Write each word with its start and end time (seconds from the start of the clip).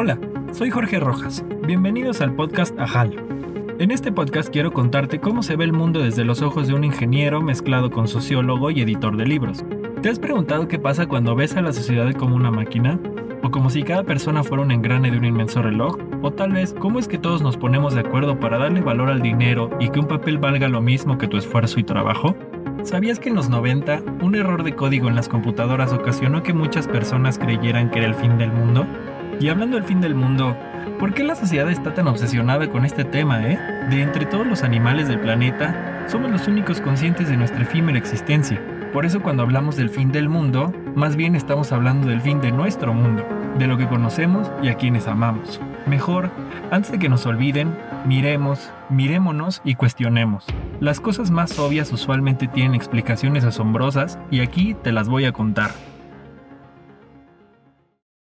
Hola, 0.00 0.16
soy 0.52 0.70
Jorge 0.70 1.00
Rojas. 1.00 1.44
Bienvenidos 1.66 2.20
al 2.20 2.32
podcast 2.32 2.78
Ajal. 2.78 3.20
En 3.80 3.90
este 3.90 4.12
podcast 4.12 4.48
quiero 4.48 4.72
contarte 4.72 5.18
cómo 5.18 5.42
se 5.42 5.56
ve 5.56 5.64
el 5.64 5.72
mundo 5.72 5.98
desde 5.98 6.24
los 6.24 6.40
ojos 6.40 6.68
de 6.68 6.74
un 6.74 6.84
ingeniero 6.84 7.42
mezclado 7.42 7.90
con 7.90 8.06
sociólogo 8.06 8.70
y 8.70 8.80
editor 8.80 9.16
de 9.16 9.26
libros. 9.26 9.64
¿Te 10.00 10.08
has 10.08 10.20
preguntado 10.20 10.68
qué 10.68 10.78
pasa 10.78 11.06
cuando 11.06 11.34
ves 11.34 11.56
a 11.56 11.62
la 11.62 11.72
sociedad 11.72 12.12
como 12.12 12.36
una 12.36 12.52
máquina? 12.52 13.00
¿O 13.42 13.50
como 13.50 13.70
si 13.70 13.82
cada 13.82 14.04
persona 14.04 14.44
fuera 14.44 14.62
un 14.62 14.70
engrane 14.70 15.10
de 15.10 15.18
un 15.18 15.24
inmenso 15.24 15.62
reloj? 15.62 15.98
¿O 16.22 16.30
tal 16.30 16.52
vez 16.52 16.76
cómo 16.78 17.00
es 17.00 17.08
que 17.08 17.18
todos 17.18 17.42
nos 17.42 17.56
ponemos 17.56 17.92
de 17.92 18.02
acuerdo 18.02 18.38
para 18.38 18.56
darle 18.56 18.82
valor 18.82 19.10
al 19.10 19.20
dinero 19.20 19.68
y 19.80 19.88
que 19.88 19.98
un 19.98 20.06
papel 20.06 20.38
valga 20.38 20.68
lo 20.68 20.80
mismo 20.80 21.18
que 21.18 21.26
tu 21.26 21.38
esfuerzo 21.38 21.80
y 21.80 21.82
trabajo? 21.82 22.36
¿Sabías 22.84 23.18
que 23.18 23.30
en 23.30 23.34
los 23.34 23.48
90 23.48 24.04
un 24.22 24.36
error 24.36 24.62
de 24.62 24.76
código 24.76 25.08
en 25.08 25.16
las 25.16 25.28
computadoras 25.28 25.92
ocasionó 25.92 26.44
que 26.44 26.52
muchas 26.52 26.86
personas 26.86 27.36
creyeran 27.36 27.90
que 27.90 27.98
era 27.98 28.06
el 28.06 28.14
fin 28.14 28.38
del 28.38 28.52
mundo? 28.52 28.86
Y 29.40 29.48
hablando 29.48 29.76
del 29.76 29.84
fin 29.84 30.00
del 30.00 30.16
mundo, 30.16 30.56
¿por 30.98 31.14
qué 31.14 31.22
la 31.22 31.36
sociedad 31.36 31.70
está 31.70 31.94
tan 31.94 32.08
obsesionada 32.08 32.68
con 32.68 32.84
este 32.84 33.04
tema, 33.04 33.40
eh? 33.46 33.58
De 33.88 34.02
entre 34.02 34.26
todos 34.26 34.44
los 34.44 34.64
animales 34.64 35.06
del 35.06 35.20
planeta, 35.20 36.04
somos 36.08 36.30
los 36.30 36.48
únicos 36.48 36.80
conscientes 36.80 37.28
de 37.28 37.36
nuestra 37.36 37.62
efímera 37.62 37.98
existencia. 37.98 38.60
Por 38.92 39.06
eso 39.06 39.22
cuando 39.22 39.44
hablamos 39.44 39.76
del 39.76 39.90
fin 39.90 40.10
del 40.10 40.28
mundo, 40.28 40.72
más 40.96 41.14
bien 41.14 41.36
estamos 41.36 41.70
hablando 41.70 42.08
del 42.08 42.20
fin 42.20 42.40
de 42.40 42.50
nuestro 42.50 42.92
mundo, 42.94 43.24
de 43.58 43.68
lo 43.68 43.76
que 43.76 43.86
conocemos 43.86 44.50
y 44.60 44.68
a 44.68 44.74
quienes 44.74 45.06
amamos. 45.06 45.60
Mejor, 45.86 46.30
antes 46.72 46.90
de 46.90 46.98
que 46.98 47.08
nos 47.08 47.24
olviden, 47.24 47.78
miremos, 48.06 48.72
mirémonos 48.90 49.60
y 49.62 49.76
cuestionemos. 49.76 50.46
Las 50.80 51.00
cosas 51.00 51.30
más 51.30 51.58
obvias 51.60 51.92
usualmente 51.92 52.48
tienen 52.48 52.74
explicaciones 52.74 53.44
asombrosas 53.44 54.18
y 54.32 54.40
aquí 54.40 54.74
te 54.74 54.90
las 54.90 55.08
voy 55.08 55.26
a 55.26 55.32
contar. 55.32 55.70